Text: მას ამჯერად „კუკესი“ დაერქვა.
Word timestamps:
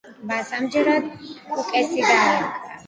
მას 0.29 0.49
ამჯერად 0.59 1.11
„კუკესი“ 1.53 2.05
დაერქვა. 2.11 2.77